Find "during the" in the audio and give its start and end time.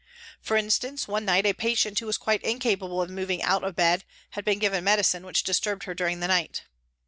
5.93-6.27